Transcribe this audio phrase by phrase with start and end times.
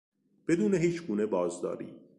[0.47, 1.95] بدون هیچگونه بازداری